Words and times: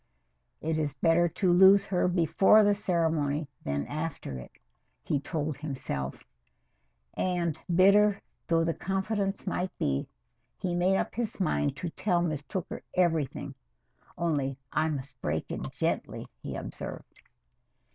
"It 0.61 0.79
is 0.79 0.95
better 0.95 1.27
to 1.29 1.53
lose 1.53 1.85
her 1.85 2.07
before 2.07 2.63
the 2.63 2.73
ceremony 2.73 3.47
than 3.63 3.85
after 3.85 4.35
it," 4.39 4.49
he 5.03 5.19
told 5.19 5.57
himself, 5.57 6.23
and, 7.13 7.59
bitter 7.75 8.19
though 8.47 8.63
the 8.63 8.73
confidence 8.73 9.45
might 9.45 9.69
be, 9.77 10.07
he 10.57 10.73
made 10.73 10.97
up 10.97 11.13
his 11.13 11.39
mind 11.39 11.75
to 11.75 11.89
tell 11.91 12.23
Miss 12.23 12.41
Tooker 12.41 12.81
everything. 12.95 13.53
"Only, 14.17 14.57
I 14.71 14.89
must 14.89 15.21
break 15.21 15.45
it 15.51 15.71
gently," 15.71 16.25
he 16.41 16.55
observed. 16.55 17.21